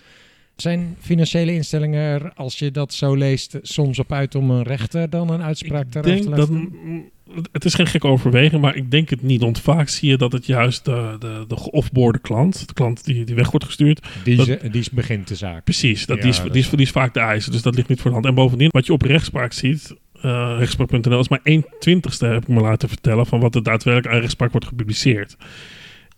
[0.56, 5.10] Zijn financiële instellingen er, als je dat zo leest, soms op uit om een rechter
[5.10, 9.10] dan een uitspraak te denk laten dat het is geen gekke overweging, maar ik denk
[9.10, 9.42] het niet.
[9.42, 13.24] Want vaak zie je dat het juist de, de, de geoffboorde klant, de klant die,
[13.26, 15.64] die weg wordt gestuurd, Die, dat- die begint de zaak.
[15.64, 17.52] precies, dat, Ja, die, is, dat die, is, is- die is vaak de eisen.
[17.52, 18.28] Dus dat ligt niet voor de hand.
[18.28, 22.48] En bovendien, wat je op rechtspraak ziet, eh rechtspraak.nl is maar 1 twintigste, heb ik
[22.48, 25.38] me laten vertellen, van wat er daadwerkelijk aan rechtspraak wordt gepubliceerd.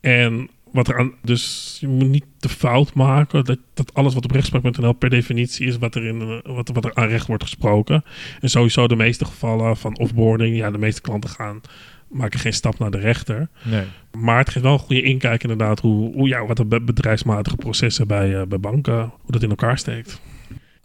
[0.02, 4.24] En wat er aan, dus je moet niet de fout maken dat, dat alles wat
[4.24, 8.04] op rechtspraak.nl per definitie is wat er, in, wat, wat er aan recht wordt gesproken.
[8.42, 11.62] En sowieso de meeste gevallen van offboarding, ja, de meeste klanten gaan,
[12.08, 13.48] maken geen stap naar de rechter.
[13.64, 13.84] Nee.
[14.18, 17.56] Maar het geeft wel een goede inkijk inderdaad hoe, hoe ja, wat de be- bedrijfsmatige
[17.56, 20.22] processen bij, eh, bij banken, hoe dat in elkaar steekt.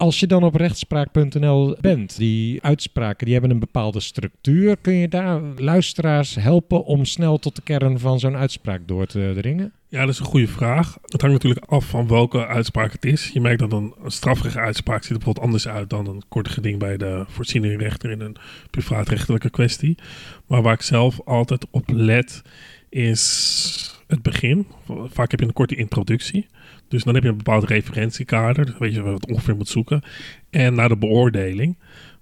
[0.00, 4.76] Als je dan op rechtspraak.nl bent, die uitspraken die hebben een bepaalde structuur.
[4.76, 9.32] Kun je daar luisteraars helpen om snel tot de kern van zo'n uitspraak door te
[9.36, 9.72] dringen?
[9.88, 10.98] Ja, dat is een goede vraag.
[11.02, 13.30] Het hangt natuurlijk af van welke uitspraak het is.
[13.32, 16.78] Je merkt dat een, strafrechtelijke uitspraak ziet er bijvoorbeeld anders uit dan een kort geding
[16.78, 18.36] bij de voorzieningrechter in een
[18.70, 19.98] privaatrechtelijke kwestie.
[20.46, 22.42] Maar waar ik zelf altijd op let
[22.88, 24.66] is het begin.
[24.86, 26.46] Vaak heb je een korte introductie.
[26.90, 28.66] Dus dan heb je een bepaald referentiekader.
[28.66, 30.02] Dus weet je wat je ongeveer moet zoeken.
[30.50, 31.76] En naar de beoordeling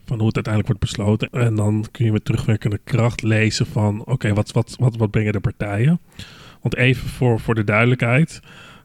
[0.05, 1.31] van hoe het uiteindelijk wordt besloten.
[1.31, 4.05] En dan kun je met terugwerkende kracht lezen van...
[4.05, 6.01] oké, wat, wat, wat, wat brengen de partijen?
[6.63, 8.41] Want even voor, voor de duidelijkheid...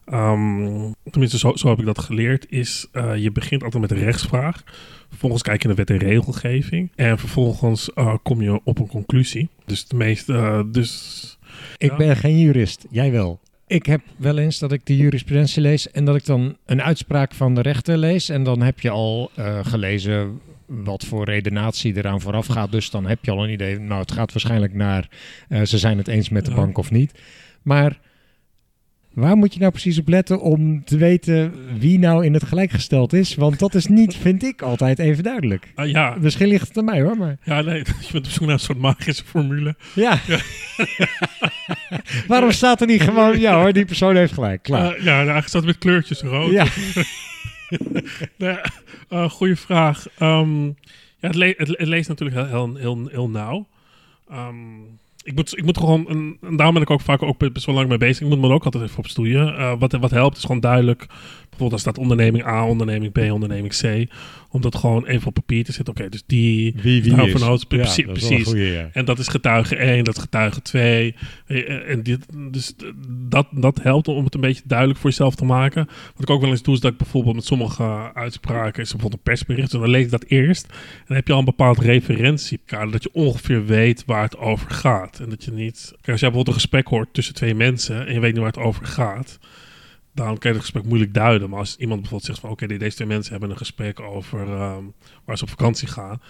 [0.05, 2.45] ehm, tenminste, zo, zo heb ik dat geleerd...
[2.49, 4.63] is eh, je begint altijd met een rechtsvraag.
[5.09, 6.91] Vervolgens kijk je naar wet en regelgeving.
[6.95, 9.49] En vervolgens eh, kom je op een conclusie.
[9.65, 10.33] Dus de meeste...
[10.33, 11.37] eh, dus
[11.77, 11.97] Ik Ja.
[11.97, 13.39] ben geen jurist, jij wel.
[13.73, 17.33] Ik heb wel eens dat ik de jurisprudentie lees en dat ik dan een uitspraak
[17.33, 18.29] van de rechter lees.
[18.29, 22.71] En dan heb je al uh, gelezen wat voor redenatie eraan vooraf gaat.
[22.71, 23.79] Dus dan heb je al een idee.
[23.79, 25.09] Nou, het gaat waarschijnlijk naar
[25.49, 27.19] uh, ze zijn het eens met de bank of niet.
[27.61, 27.99] Maar
[29.13, 32.71] Waar moet je nou precies op letten om te weten wie nou in het gelijk
[32.71, 33.35] gesteld is?
[33.35, 35.73] Want dat is niet, vind ik, altijd even duidelijk.
[35.75, 36.15] Uh, ja.
[36.19, 37.17] Misschien ligt het aan mij hoor.
[37.17, 37.37] Maar...
[37.43, 39.75] Ja, nee, je bent op zoek naar een soort magische formule.
[39.95, 40.19] Ja.
[40.27, 40.39] ja.
[42.27, 44.63] Waarom staat er niet gewoon, ja hoor, die persoon heeft gelijk.
[44.63, 44.97] Klaar.
[44.97, 46.51] Uh, ja, eigenlijk staat het met kleurtjes rood.
[46.51, 46.65] Ja.
[48.37, 48.57] nee,
[49.09, 50.05] uh, goeie vraag.
[50.19, 50.65] Um,
[51.19, 53.67] ja, het, le het, het, leest natuurlijk heel, heel, heel, heel nauw.
[54.31, 57.65] Um, ik moet, ik moet gewoon, en, en daar ben ik ook vaak ook best
[57.65, 58.21] wel lang mee bezig.
[58.21, 59.47] Ik moet me ook altijd even op stoeien.
[59.47, 61.05] Uh, wat, wat helpt is gewoon duidelijk
[61.53, 64.13] Bijvoorbeeld als staat onderneming A, onderneming B, onderneming C.
[64.49, 65.93] Om dat gewoon even op papier te zetten.
[65.93, 66.73] Oké, dus die...
[66.81, 67.41] Wie, wie is.
[67.41, 68.05] Van precies.
[68.05, 68.47] precies.
[68.47, 68.89] Goeie, ja.
[68.93, 71.15] En dat is getuige 1, dat is getuige 2.
[71.45, 72.73] Eh, en dit, dus
[73.07, 75.85] dat, dat helpt om het een beetje duidelijk voor jezelf te maken.
[75.85, 78.81] Wat ik ook wel eens doe, is dat ik bijvoorbeeld met sommige uitspraken...
[78.81, 80.65] is bijvoorbeeld een persbericht, dus dan lees ik dat eerst.
[80.65, 82.91] En dan heb je al een bepaald referentiekader...
[82.91, 85.19] dat je ongeveer weet waar het over gaat.
[85.19, 85.87] En dat je niet...
[85.91, 88.07] Kijk, als jij bijvoorbeeld een gesprek hoort tussen twee mensen...
[88.07, 89.39] en je weet niet waar het over gaat
[90.13, 91.49] daarom kan je het gesprek moeilijk duiden.
[91.49, 94.93] Maar als iemand bijvoorbeeld zegt van oké, deze twee mensen hebben een gesprek over um,
[95.25, 96.21] waar ze op vakantie gaan.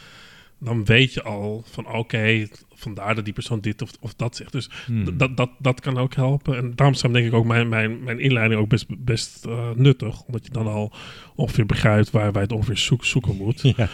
[0.59, 4.51] Dan weet je al van oké, vandaar dat die persoon dit of, of dat zegt.
[4.51, 5.17] Dus hmm.
[5.17, 6.57] dat, dat, dat kan ook helpen.
[6.57, 10.21] En daarom zijn denk ik ook mijn, mijn, mijn inleiding ook best, best uh, nuttig.
[10.21, 10.93] Omdat je dan al
[11.35, 13.61] ongeveer begrijpt waar wij het ongeveer zoek, zoeken moet.
[13.75, 13.89] Ja,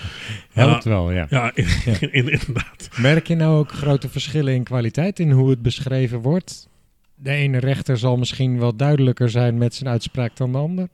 [0.51, 1.25] helpt uh, wel, ja.
[1.29, 1.93] Ja, in, ja.
[1.99, 2.89] In, in, inderdaad.
[2.97, 6.69] Merk je nou ook grote verschillen in kwaliteit in hoe het beschreven wordt?
[7.21, 10.87] De ene rechter zal misschien wel duidelijker zijn met zijn uitspraak dan de ander.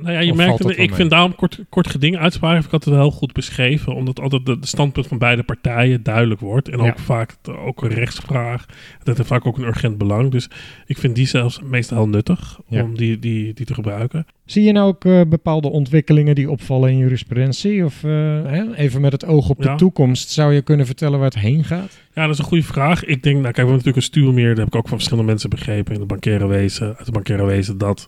[0.00, 2.94] Nou ja, je merkt, het, ik vind daarom kort, kort geding uitspraak heb ik altijd
[2.94, 3.94] wel heel goed beschreven.
[3.94, 6.68] Omdat altijd de, de standpunt van beide partijen duidelijk wordt.
[6.68, 8.66] En ook vaak ook een rechtsvraag.
[9.02, 10.30] Dat heeft vaak ook een urgent belang.
[10.30, 10.50] Dus
[10.86, 14.26] ik vind die zelfs meestal heel nuttig om die, die, die te gebruiken.
[14.50, 17.84] Zie je nou ook uh, bepaalde ontwikkelingen die opvallen in jurisprudentie?
[17.84, 18.10] Of uh,
[18.44, 21.64] hè, even met het oog op de toekomst, zou je kunnen vertellen waar het heen
[21.64, 21.98] gaat?
[22.14, 23.04] Ja, dat is een goede vraag.
[23.04, 24.48] Ik denk, nou kijk, we hebben natuurlijk een stuurmeer.
[24.48, 27.44] Dat heb ik ook van verschillende mensen begrepen in de bankaire wezen, uit de bankaire
[27.44, 28.06] wezen, dat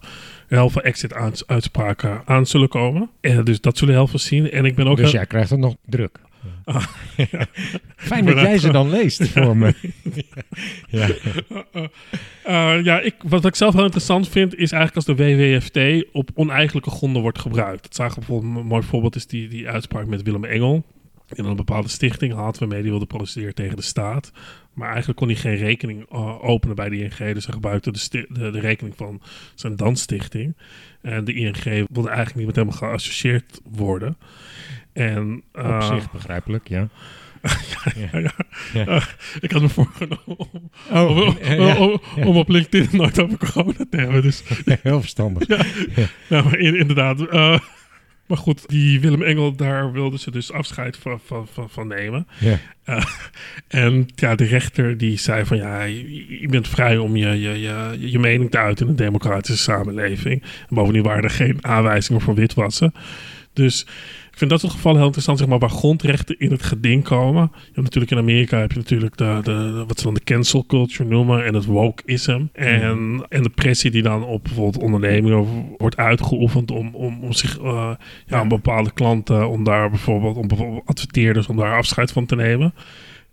[0.49, 3.11] er heel veel exit-uitspraken aan zullen komen.
[3.21, 4.51] En dus dat zullen heel veel zien.
[4.51, 6.21] En ik ben ook dus jij krijgt het nog druk.
[6.65, 6.85] Ah,
[7.17, 7.47] ja.
[7.97, 9.75] Fijn dat jij ze dan leest voor me.
[10.89, 11.09] ja,
[11.75, 11.83] uh,
[12.47, 16.31] uh, ja ik, wat ik zelf heel interessant vind, is eigenlijk als de WWFT op
[16.35, 17.85] oneigenlijke gronden wordt gebruikt.
[17.85, 20.83] Het zagen bijvoorbeeld een mooi voorbeeld is die, die uitspraak met Willem had
[21.33, 24.33] in een bepaalde stichting had waarmee die wilde procederen tegen de staat.
[24.73, 27.17] Maar eigenlijk kon hij geen rekening uh, openen bij de ING.
[27.35, 29.21] Dus hij gebruikte de, de, de, rekening van
[29.55, 30.57] zijn dansstichting.
[31.01, 34.17] En de ING wilde eigenlijk niet met hem geassocieerd worden.
[34.93, 36.89] En, uh, Op zich begrijpelijk, ja.
[37.43, 38.33] ja, ja,
[38.73, 38.87] ja.
[38.87, 39.05] Uh,
[39.41, 43.97] ik had me voorgenomen om, oh, om, om, om, op LinkedIn nooit over corona te
[43.97, 44.23] hebben.
[44.23, 44.43] Dus.
[44.83, 45.49] Heel verstandig.
[46.29, 47.21] ja, maar in, inderdaad.
[47.21, 47.59] Uh,
[48.31, 52.27] maar goed, die Willem Engel, daar wilden ze dus afscheid van, van, van, van nemen.
[52.39, 52.59] Ja.
[52.87, 53.05] Uh,
[53.69, 57.61] en ja, de rechter die zei van ja, je, je, bent vrij om je, je,
[57.61, 60.43] je, je mening te uiten in een democratische samenleving.
[60.43, 62.95] En bovendien waren er geen aanwijzingen voor witwassen.
[63.53, 63.87] Dus
[64.41, 67.51] vind dat het geval heel interessant, zeg maar, waar grondrechten in het geding komen.
[67.53, 70.67] Je hebt natuurlijk in Amerika heb je natuurlijk de, de, wat ze dan de cancel
[70.67, 72.45] culture noemen en het wokeism.
[72.53, 73.25] En, mm.
[73.29, 75.47] en de pressie die dan op bijvoorbeeld ondernemingen
[75.79, 77.91] wordt uitgeoefend om, om, om zich, uh,
[78.27, 82.37] ja, om bepaalde klanten, om daar bijvoorbeeld, om bijvoorbeeld adverteerders, om daar afscheid van te
[82.37, 82.75] nemen.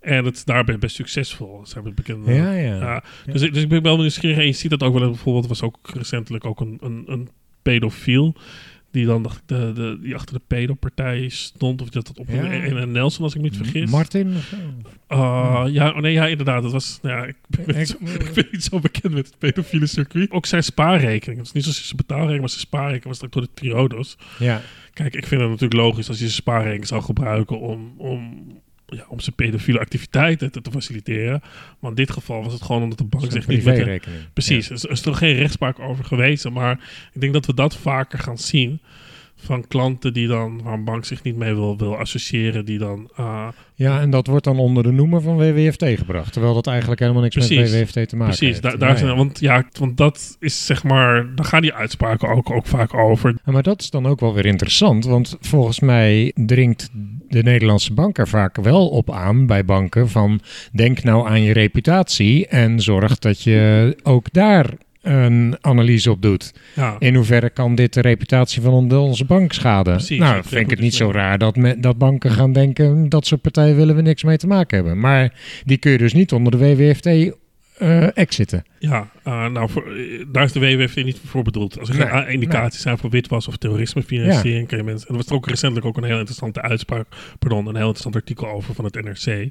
[0.00, 1.60] En het daarbij best succesvol.
[1.62, 2.26] Zijn we bekend.
[2.26, 2.74] Ja, ja.
[2.74, 3.04] ja.
[3.26, 4.38] Dus, dus ik ben wel nieuwsgierig.
[4.38, 5.08] En je ziet dat ook wel.
[5.08, 7.28] Bijvoorbeeld was ook recentelijk ook een, een, een
[7.62, 8.34] pedofiel
[8.90, 11.82] die dan dacht de, de, die achter de pedopartij stond.
[11.82, 12.50] Of dat dat op ja.
[12.50, 13.90] en, Nelson, als ik me niet vergis.
[13.90, 14.34] Martin?
[15.08, 16.62] Uh, ja, oh nee, ja, inderdaad.
[16.62, 17.96] Dat was, ja, ik, ben, niet zo,
[18.26, 20.30] ik ben niet zo bekend met het pedofiele circuit.
[20.30, 21.38] Ook zijn spaarrekening.
[21.38, 24.16] Het is niet zoals zijn betaalrekening, maar zijn spaarrekening was ook door de triodos.
[24.38, 24.60] Ja.
[24.92, 28.46] Kijk, ik vind het natuurlijk logisch als je zijn spaarrekening zou gebruiken om, om
[28.96, 31.42] ja, om zijn pedofiele activiteiten te, te, faciliteren.
[31.78, 34.02] Maar in dit geval was het gewoon omdat de bank zich niet met...
[34.32, 36.50] Precies, er is er geen rechtspraak over geweest.
[36.50, 36.72] Maar
[37.12, 38.80] ik denk dat we dat vaker gaan zien
[39.40, 43.10] van klanten die dan, waar een bank zich niet mee wil, wil associëren, die dan...
[43.20, 47.00] Uh, ja, en dat wordt dan onder de noemer van WWFT gebracht, terwijl dat eigenlijk
[47.00, 48.60] helemaal niks precies, met WWFT te maken precies, heeft.
[48.60, 52.50] Precies, daar zijn, want ja, want dat is zeg maar, daar gaan die uitspraken ook,
[52.50, 53.36] ook vaak over.
[53.44, 56.90] Ja, maar dat is dan ook wel weer interessant, want volgens mij dringt
[57.28, 60.40] de Nederlandse bank er vaak wel op aan bij banken van
[60.72, 64.70] denk nou aan je reputatie en zorg dat je ook daar
[65.02, 66.54] een analyse op doet.
[66.74, 66.96] Ja.
[66.98, 69.94] In hoeverre kan dit de reputatie van onze bank schaden?
[69.94, 73.08] Precies, nou, vind ik het niet zo raar dat, me, dat banken gaan denken...
[73.08, 75.00] dat soort partijen willen we niks mee te maken hebben.
[75.00, 75.32] Maar
[75.64, 78.64] die kun je dus niet onder de WWFT uh, exiten.
[78.78, 79.84] Ja, uh, nou, voor,
[80.28, 81.78] daar is de WWF niet voor bedoeld.
[81.78, 84.66] Als er nee, indicaties zijn voor witwas of terrorismefinanciering, ja.
[84.66, 85.08] kan je mensen...
[85.08, 87.06] En er was er ook recentelijk ook een heel interessante uitspraak,
[87.38, 89.50] pardon, een heel interessant artikel over van het NRC.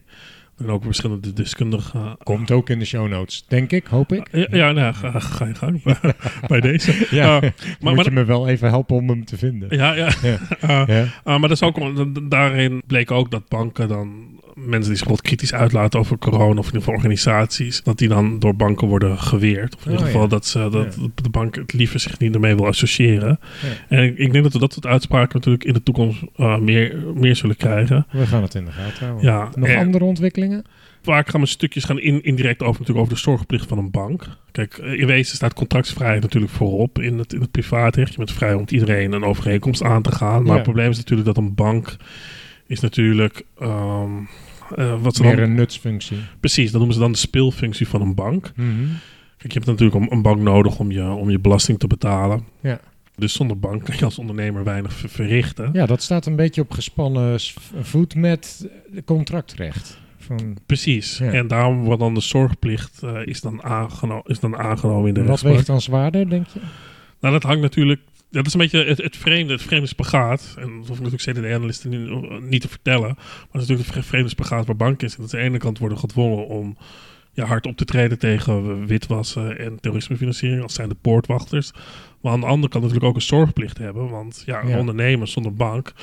[0.57, 2.17] En ook verschillende deskundigen.
[2.23, 4.27] Komt ook in de show notes, denk ik, hoop ik.
[4.31, 5.81] Ja, ja nou, ga, ga je gang
[6.47, 7.07] bij deze.
[7.09, 9.77] Ja, uh, maar, moet je me wel even helpen om hem te vinden.
[9.77, 10.09] Ja, ja.
[10.21, 10.37] ja.
[10.63, 11.03] Uh, ja.
[11.03, 11.79] Uh, maar dat is ook,
[12.29, 14.27] daarin bleek ook dat banken dan
[14.65, 18.39] mensen die zich wat kritisch uitlaten over corona of in ieder organisaties, dat die dan
[18.39, 19.75] door banken worden geweerd.
[19.75, 22.55] Of in ieder oh, geval dat, ze, dat de bank het liever zich niet ermee
[22.55, 23.39] wil associëren.
[23.87, 27.03] En ik, ik, denk dat we dat soort uitspraken natuurlijk in de toekomst uh, meer,
[27.15, 28.05] meer zullen krijgen.
[28.11, 29.25] We gaan het in de gaten houden.
[29.25, 30.63] Ja, Nog andere ontwikkelingen?
[31.01, 34.27] Vaak gaan we stukjes gaan in, indirect over, natuurlijk over de zorgplicht van een bank.
[34.51, 38.11] Kijk, in wezen staat contractsvrijheid natuurlijk voorop in het, in het privaatrecht.
[38.11, 40.43] Je bent vrij om iedereen een overeenkomst aan te gaan.
[40.43, 41.95] Maar het probleem is natuurlijk dat een bank
[42.65, 43.43] is natuurlijk...
[43.61, 44.27] Um,
[44.75, 46.17] uh, wat Meer dan, een nutsfunctie.
[46.39, 48.51] Precies, dat noemen ze dan de speelfunctie van een bank.
[48.56, 48.89] Mm -hmm.
[49.38, 52.43] Kijk, je hebt natuurlijk een bank nodig om je, om je belasting te betalen.
[52.62, 52.80] Ja.
[53.15, 55.69] Dus zonder bank kan je als ondernemer weinig verrichten.
[55.73, 57.39] Ja, dat staat een beetje op gespannen
[57.82, 58.67] voet met
[59.06, 59.99] contractrecht.
[60.17, 61.19] Van, Precies.
[61.19, 65.23] En daarom wordt dan de zorgplicht uh, is, dan aangeno is dan aangenomen in de
[65.23, 66.60] Wat weegt dan zwaarder, denk je?
[67.19, 70.55] Nou, dat hangt natuurlijk dat is een beetje het, het vreemde, het vreemde spagaat.
[70.57, 73.13] En dat hoef ik natuurlijk CDD-analisten niet, niet, te vertellen.
[73.15, 75.15] Maar het is natuurlijk het vreemde spagaat waar banken is.
[75.15, 76.77] En dat aan de ene kant worden gedwongen om
[77.33, 80.61] ja, hard op te treden tegen witwassen en terrorismefinanciering.
[80.61, 81.71] Als zijn de poortwachters.
[82.21, 84.09] Maar aan de andere kant natuurlijk ook een zorgplicht hebben.
[84.09, 84.77] Want ja, ja.
[84.77, 85.93] ondernemers zonder bank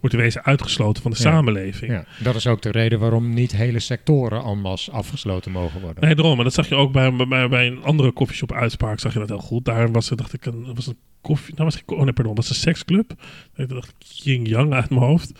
[0.00, 1.92] wordt in wezen uitgesloten van de samenleving.
[1.92, 6.04] Ja, dat is ook de reden waarom niet hele sectoren anders afgesloten mogen worden.
[6.04, 6.34] Nee, daarom.
[6.34, 9.28] Maar dat zag je ook bij, bij, bij een andere koffieshop uitspraak, zag je dat
[9.28, 9.64] heel goed.
[9.64, 12.44] Daar was dacht ik, een, was een koffie, nou was ik, oh nee, pardon, dat
[12.44, 13.12] is een seksclub.
[13.54, 15.32] Dat dacht ik Yin Yang uit mijn hoofd.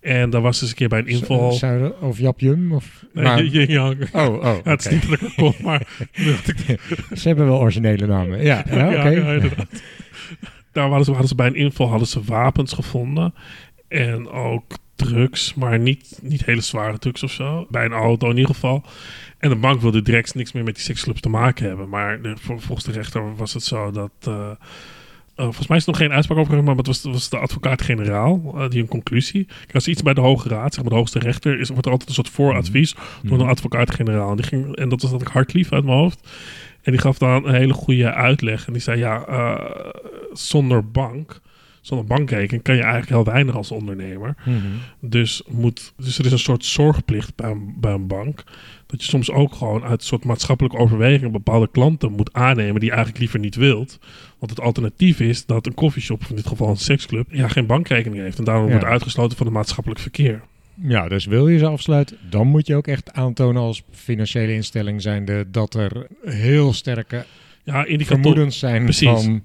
[0.00, 1.60] En daar was eens een keer bij een inval.
[2.00, 2.72] Of Jap Jum?
[2.72, 3.44] Of, nee, maar...
[3.44, 4.08] Yang.
[4.12, 4.56] Oh, oh.
[4.64, 5.86] Ja, het is niet dat ik kom, maar.
[7.20, 8.42] ze hebben wel originele namen.
[8.42, 9.82] Ja, ja, ja, ja inderdaad.
[10.72, 13.34] Daar hadden ze, hadden ze bij een inval hadden ze wapens gevonden.
[13.88, 17.66] En ook drugs, maar niet, niet hele zware drugs of zo.
[17.70, 18.84] Bij een auto in ieder geval.
[19.38, 21.88] En de bank wilde direct niks meer met die seksclubs te maken hebben.
[21.88, 24.12] Maar de, volgens de rechter was het zo dat...
[24.28, 24.50] Uh,
[25.36, 28.68] volgens mij is er nog geen uitspraak over maar het was, was de advocaat-generaal uh,
[28.68, 29.44] die een conclusie.
[29.44, 31.90] Kijk, als iets bij de Hoge Raad, zeg maar de hoogste rechter, is, wordt er
[31.90, 33.28] altijd een soort vooradvies mm.
[33.28, 34.36] door een advocaat-generaal.
[34.36, 36.28] Die ging, en dat was dat ik hard lief uit mijn hoofd.
[36.82, 38.66] En die gaf dan een hele goede uitleg.
[38.66, 39.60] En die zei, ja, uh,
[40.32, 41.42] zonder bank
[41.86, 44.34] zonder bankrekening kan je eigenlijk heel weinig als ondernemer.
[44.44, 44.58] Mhm.
[45.00, 48.44] dus, moet, dus er is een soort zorgplicht bij een, bij een bank.
[48.86, 52.84] Dat je soms ook gewoon uit een soort maatschappelijke overweging bepaalde klanten moet aannemen die
[52.84, 53.98] je eigenlijk liever niet wilt.
[54.44, 57.66] Want het alternatief is dat een koffieshop, of in dit geval een seksclub, ja, geen
[57.66, 58.38] bankrekening heeft.
[58.38, 60.42] En daarom wordt uitgesloten van het maatschappelijk verkeer.
[60.74, 65.02] Ja, dus wil je ze afsluiten, dan moet je ook echt aantonen als financiële instelling
[65.02, 67.24] zijnde dat er heel sterke
[67.62, 69.08] ja, vermoedens zijn Precies.
[69.08, 69.42] van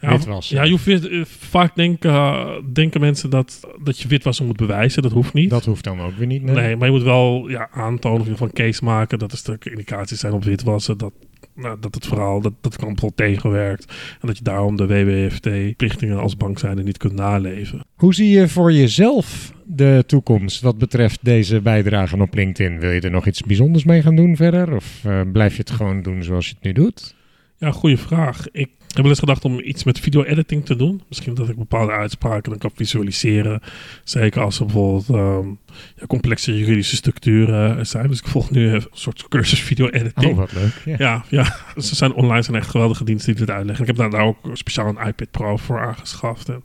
[0.00, 0.48] ja, was.
[0.48, 5.02] Ja, je hoeft, eh, vaak denken, uh, denken mensen dat, dat je witwassen moet bewijzen.
[5.02, 5.50] Dat hoeft niet.
[5.50, 6.42] Dat hoeft dan ook weer niet.
[6.42, 10.32] Nee, maar je moet wel ja, aantonen van case maken dat er stukken indicaties zijn
[10.32, 10.98] op witwassen.
[10.98, 11.12] Dat,
[11.54, 13.84] nou, dat het verhaal, dat, dat bijvoorbeeld tegenwerkt.
[14.20, 17.84] En dat je daarom de WWFT-plichtingen als bank zijn niet kunt naleven.
[17.94, 22.80] Hoe zie je voor jezelf de toekomst wat betreft deze bijdragen op LinkedIn?
[22.80, 24.74] Wil je er nog iets bijzonders mee gaan doen verder?
[24.74, 27.14] Of uh, blijf je het gewoon doen zoals je het nu doet?
[27.58, 28.46] Ja, goede vraag.
[28.50, 31.02] Ik heb wel eens gedacht om iets met video-editing te doen.
[31.08, 33.60] Misschien dat ik bepaalde uitspraken dan kan visualiseren.
[34.04, 35.58] Zeker als er bijvoorbeeld um,
[35.96, 38.08] ja, complexe juridische structuren zijn.
[38.08, 40.30] Dus ik volg nu een soort cursus video-editing.
[40.30, 40.82] Oh, wat leuk.
[40.84, 41.56] Ja, ja, ja.
[41.76, 43.88] ze zijn online zijn echt geweldige diensten die dit uitleggen.
[43.88, 46.48] Ik heb daar ook speciaal een iPad Pro voor aangeschaft.
[46.48, 46.62] En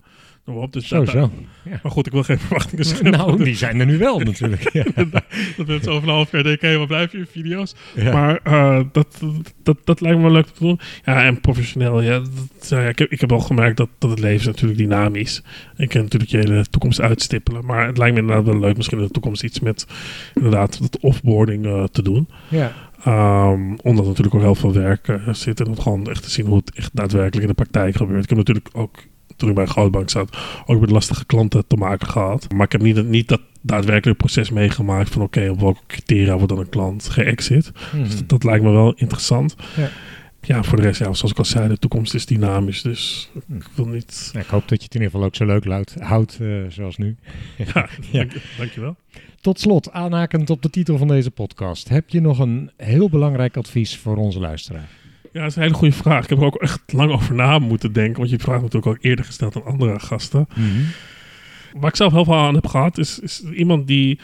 [0.56, 0.74] op.
[0.74, 1.32] Dus zo, zo.
[1.64, 1.80] Ja.
[1.84, 3.12] Maar goed, ik wil geen verwachtingen scheppen.
[3.12, 4.70] Nou, die zijn er nu wel natuurlijk.
[4.78, 4.84] Ja.
[5.58, 7.76] dat mensen over een half jaar denken, hé, wat blijf je in video's?
[7.96, 9.22] Maar uh, dat,
[9.64, 10.80] dat, dat lijkt me wel leuk te doen.
[11.06, 12.20] Ja, en professioneel, ja.
[12.20, 15.44] Dat, ja ik, heb, ik heb al gemerkt dat, dat het leven is natuurlijk dynamisch.
[15.76, 17.66] Ik kan natuurlijk je hele toekomst uitstippelen.
[17.66, 19.86] Maar het lijkt me inderdaad wel leuk misschien in de toekomst iets met
[20.34, 22.28] inderdaad dat offboarding uh, te doen.
[22.48, 22.72] Ja.
[23.08, 26.46] Um, omdat natuurlijk ook heel veel werk uh, zit en om gewoon echt te zien
[26.46, 28.24] hoe het echt daadwerkelijk in de praktijk gebeurt.
[28.24, 28.98] Ik heb natuurlijk ook
[29.38, 32.54] toen ik bij een goudbank zat, ook met lastige klanten te maken gehad.
[32.54, 36.50] Maar ik heb niet, niet dat daadwerkelijk proces meegemaakt van oké, op welke criteria wordt
[36.50, 37.72] dan een klant geëxit.
[37.94, 39.56] Mm Dus dat, lijkt me wel interessant.
[39.76, 39.90] Ja.
[40.42, 42.82] Ja, voor de rest, ja, zoals ik al zei, de toekomst is dynamisch.
[42.82, 43.62] Dus ik hmm.
[43.76, 44.30] wil niet.
[44.34, 46.64] Ja, ik hoop dat je het in ieder geval ook zo leuk houdt, houdt uh,
[46.70, 47.16] zoals nu.
[47.74, 48.20] ja, ja.
[48.20, 48.96] Dank, dankjewel.
[49.42, 53.58] Tot slot, aanhakend op de titel van deze podcast, heb je nog een heel belangrijk
[53.58, 54.90] advies voor onze luisteraar?
[55.38, 56.24] Ja, dat is een hele goede vraag.
[56.24, 58.18] Ik heb er ook echt lang over na moeten denken.
[58.18, 60.48] Want je vraagt natuurlijk ook eerder gesteld aan andere gasten.
[60.56, 60.86] Mm
[61.74, 64.20] Waar ik zelf heel veel aan heb gehad, is, is iemand die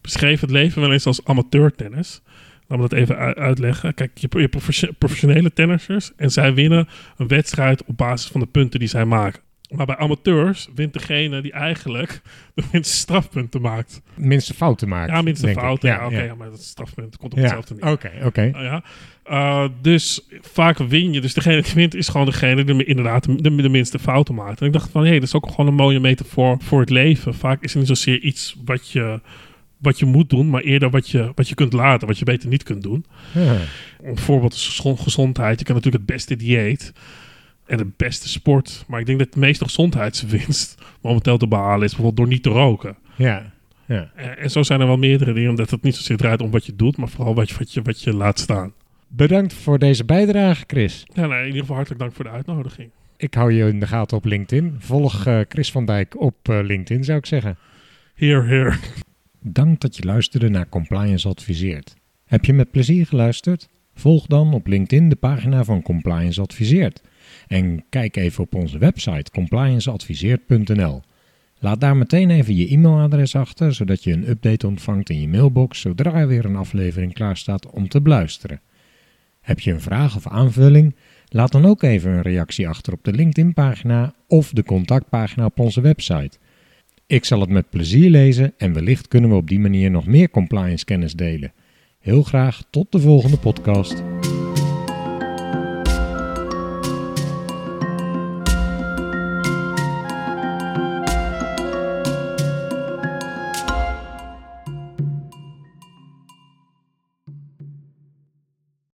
[0.00, 2.22] beschreef het leven wel eens als amateurtennis.
[2.66, 3.94] Laat me dat even uitleggen.
[3.94, 8.78] Kijk, je hebt professionele tennissers en zij winnen een wedstrijd op basis van de punten
[8.78, 9.40] die zij maken.
[9.68, 12.20] Maar bij amateurs wint degene die eigenlijk
[12.54, 14.02] de minste strafpunten maakt.
[14.14, 15.10] Minste fouten maakt.
[15.10, 15.88] Ja, minste fouten.
[15.88, 17.92] Ja, oké, maar dat strafpunt komt op hetzelfde neer.
[17.92, 18.44] Oké, oké.
[18.54, 18.82] Uh, ja.
[19.30, 21.20] Uh, dus vaak win je.
[21.20, 24.60] Dus degene die wint is gewoon degene die inderdaad de, de, minste fouten maakt.
[24.60, 26.90] En ik dacht van, hé, hey, dat is ook gewoon een mooie metafoor voor het
[26.90, 27.34] leven.
[27.34, 29.20] Vaak is het niet zozeer iets wat je,
[29.78, 32.48] wat je moet doen, maar eerder wat je, wat je kunt laten, wat je beter
[32.48, 33.04] niet kunt doen.
[33.34, 33.56] Ja.
[34.02, 35.58] Een voorbeeld is gezondheid.
[35.58, 36.92] Je kan natuurlijk het beste dieet
[37.68, 38.84] en de beste sport.
[38.86, 42.50] Maar ik denk dat de meeste gezondheidswinst momenteel te behalen is bijvoorbeeld door niet te
[42.50, 42.96] roken.
[43.16, 43.52] Ja.
[43.86, 44.10] Ja.
[44.14, 46.66] En, en zo zijn er wel meerdere dingen, omdat het niet zozeer draait om wat
[46.66, 48.72] je doet, maar vooral wat je, wat je, wat je laat staan.
[49.08, 51.06] Bedankt voor deze bijdrage, Chris.
[51.14, 52.90] Ja, nee, in ieder geval hartelijk dank voor de uitnodiging.
[53.16, 54.76] Ik hou je in de gaten op LinkedIn.
[54.78, 57.58] Volg uh, Chris van Dijk op uh, LinkedIn, zou ik zeggen.
[58.14, 58.80] Heer, heer.
[59.40, 61.94] Dank dat je luisterde naar Compliance Adviseert.
[62.24, 63.68] Heb je met plezier geluisterd?
[63.94, 67.02] Volg dan op LinkedIn de pagina van Compliance Adviseert.
[67.48, 71.02] En kijk even op onze website complianceadviseert.nl.
[71.58, 75.80] Laat daar meteen even je e-mailadres achter, zodat je een update ontvangt in je mailbox
[75.80, 78.60] zodra er weer een aflevering klaar staat om te beluisteren.
[79.40, 80.94] Heb je een vraag of aanvulling?
[81.28, 85.80] Laat dan ook even een reactie achter op de LinkedIn-pagina of de contactpagina op onze
[85.80, 86.38] website.
[87.06, 90.30] Ik zal het met plezier lezen en wellicht kunnen we op die manier nog meer
[90.30, 91.52] compliance kennis delen.
[91.98, 94.02] Heel graag tot de volgende podcast.